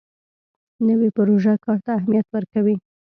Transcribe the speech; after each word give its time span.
نوې 0.87 1.09
پروژه 1.17 1.53
کار 1.65 1.77
ته 1.85 1.91
اهمیت 1.99 2.27
ورکوي 2.29 2.75